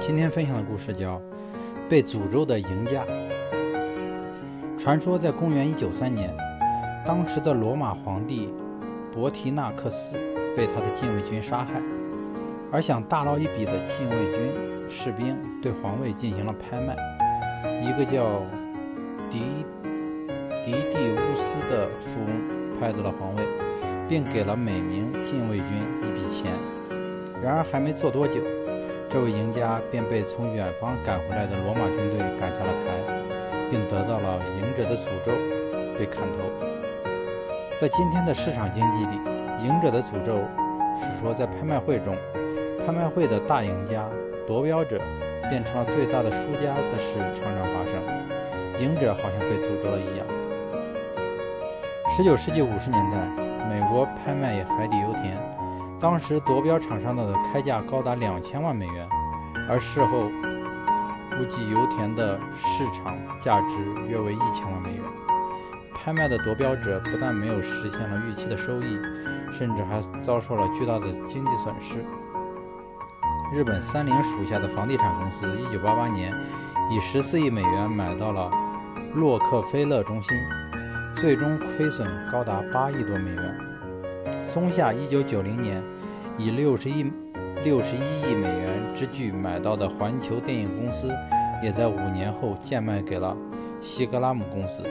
[0.00, 1.16] 今天分享的故事叫
[1.86, 3.04] 《被诅咒的赢家》。
[4.78, 6.34] 传说在公元193年，
[7.04, 8.48] 当时的罗马皇帝
[9.12, 10.16] 伯提纳克斯
[10.56, 11.82] 被他的禁卫军杀害，
[12.72, 14.50] 而想大捞一笔的禁卫军
[14.88, 16.96] 士兵对皇位进行了拍卖。
[17.82, 18.40] 一个叫
[19.28, 19.66] 迪
[20.64, 23.46] 迪蒂乌斯的富翁拍得了皇位，
[24.08, 25.66] 并给了每名禁卫军
[26.02, 26.52] 一笔钱。
[27.42, 28.40] 然而还没做多久，
[29.12, 32.94] 这位赢家便被从远方赶回来的罗马军队赶下了台，
[33.68, 35.32] 并得到了赢者的诅咒，
[35.98, 36.38] 被砍头。
[37.76, 39.16] 在今天的市场经济里，
[39.66, 40.38] 赢者的诅咒
[40.96, 42.16] 是说，在拍卖会中，
[42.86, 44.08] 拍卖会的大赢家
[44.46, 45.00] 夺标者
[45.48, 48.00] 变成了最大的输家的事常常发生，
[48.80, 50.26] 赢者好像被诅咒了一样。
[52.16, 53.18] 十九世纪五十年代，
[53.68, 55.59] 美国拍卖海底油田。
[56.00, 59.06] 当时夺标厂商的开价高达两千万美元，
[59.68, 60.30] 而事后
[61.36, 63.76] 估计油田的市场价值
[64.08, 65.04] 约为一千万美元。
[65.94, 68.98] 拍卖的夺标者不但没有实现了预期的收益，
[69.52, 72.02] 甚至还遭受了巨大的经济损失。
[73.52, 76.34] 日本三菱属下的房地产公司1988年
[76.90, 78.50] 以14亿美元买到了
[79.14, 80.34] 洛克菲勒中心，
[81.14, 83.69] 最终亏损高达8亿多美元。
[84.42, 85.82] 松下1990年
[86.38, 87.12] 以60亿、
[87.62, 87.82] 61
[88.28, 91.08] 亿美元之巨买到的环球电影公司，
[91.62, 93.36] 也在五年后贱卖给了
[93.80, 94.82] 西格拉姆公司。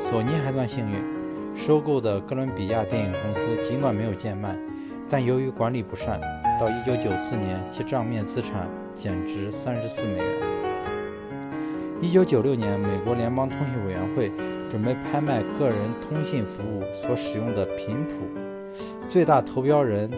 [0.00, 1.02] 索尼还算幸运，
[1.56, 4.56] 收购的哥伦比亚电影公司尽管没有贱卖，
[5.08, 6.20] 但由于管理不善，
[6.60, 10.26] 到1994年其账面资产减值34美元。
[12.02, 14.30] 1996年，美国联邦通信委员会
[14.68, 18.14] 准备拍卖个人通信服务所使用的频谱。
[19.08, 20.10] 最大投标人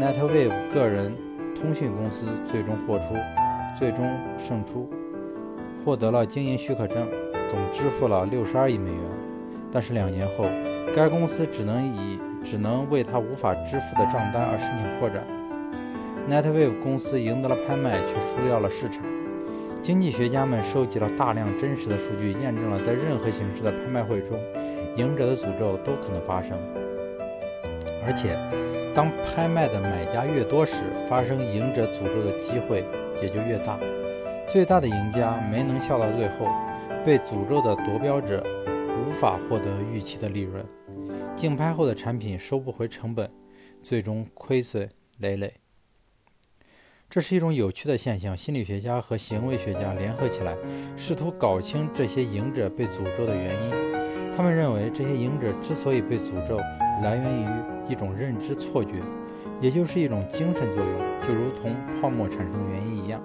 [0.00, 1.12] NetWave 个人
[1.54, 3.04] 通讯公司最终获出，
[3.78, 4.88] 最终胜出，
[5.84, 7.06] 获得了经营许可证，
[7.48, 9.00] 总支付了六十二亿美元。
[9.70, 10.44] 但是两年后，
[10.94, 15.22] 该公司只能以只能为他无法支付的账单而申请破产。
[16.28, 19.02] NetWave 公司赢得了拍卖，却输掉了市场。
[19.80, 24.38] 经济学家们收集了大量真实的数据，验证了在任何形式的拍卖会中，
[24.96, 26.56] 赢者的诅咒都可能发生。
[28.04, 28.36] 而且，
[28.94, 32.84] 当拍卖的买家越多时，发生赢者诅咒的机会
[33.22, 33.78] 也就越大。
[34.48, 36.46] 最大的赢家没能笑到最后，
[37.04, 38.44] 被诅咒的夺标者
[39.06, 40.64] 无法获得预期的利润，
[41.34, 43.30] 竞拍后的产品收不回成本，
[43.82, 45.54] 最终亏损累累。
[47.08, 48.36] 这是一种有趣的现象。
[48.36, 50.56] 心理学家和行为学家联合起来，
[50.96, 54.32] 试图搞清这些赢者被诅咒的原因。
[54.34, 56.58] 他们认为，这些赢者之所以被诅咒，
[57.02, 57.46] 来源于
[57.88, 58.96] 一种认知错觉，
[59.60, 63.20] 也就是一种精神作用，就如同泡沫产生的原因一样。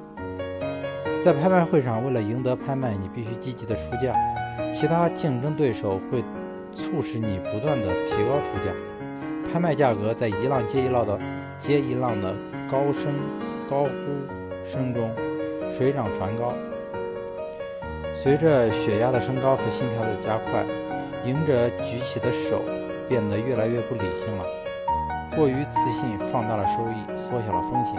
[1.19, 4.15] 在拍卖会上，为了赢得拍卖，你必须积极的出价，
[4.71, 6.23] 其他竞争对手会
[6.73, 8.71] 促使你不断的提高出价。
[9.51, 11.19] 拍卖价格在一浪接一浪的
[11.57, 12.35] 接一浪的
[12.69, 13.13] 高声
[13.67, 15.09] 高呼声中
[15.71, 16.53] 水涨船高。
[18.13, 20.65] 随着血压的升高和心跳的加快，
[21.25, 22.61] 赢者举起的手。
[23.07, 24.45] 变得越来越不理性了，
[25.35, 27.95] 过于自信放大了收益，缩小了风险，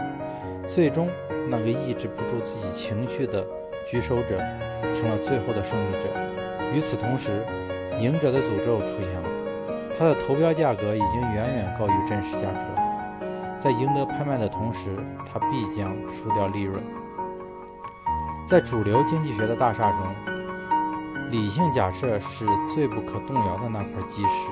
[0.67, 1.09] 最终
[1.49, 3.45] 那个抑制不住自己情绪的
[3.89, 4.39] 举手者
[4.95, 6.09] 成了最后的胜利者。
[6.75, 7.45] 与此同时，
[7.99, 9.29] 赢者的诅咒出现了，
[9.99, 12.85] 他的投标价格已经远远高于真实价值了。
[13.59, 14.91] 在赢得拍卖的同时，
[15.27, 16.83] 他必将输掉利润。
[18.47, 20.01] 在主流经济学的大厦中，
[21.31, 24.49] 理性假设是最不可动摇的那块基石。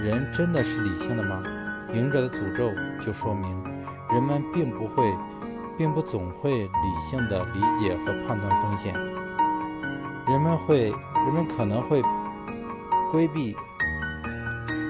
[0.00, 1.42] 人真的是理性的吗？
[1.92, 3.64] 赢者的诅咒就说明，
[4.10, 5.04] 人们并不会，
[5.78, 8.92] 并不总会理性的理解和判断风险。
[10.26, 10.90] 人们会，
[11.24, 12.02] 人们可能会
[13.12, 13.56] 规避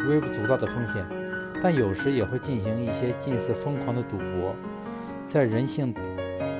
[0.08, 1.04] 微不足道的风险，
[1.62, 4.54] 但有时也会进行一些近似疯狂的赌博。
[5.26, 5.94] 在人性，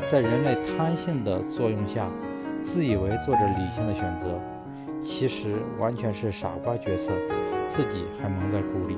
[0.07, 2.09] 在人类贪性的作用下，
[2.63, 4.39] 自以为做着理性的选择。
[5.01, 7.13] 其实完全是傻瓜决策，
[7.67, 8.97] 自己还蒙在鼓里。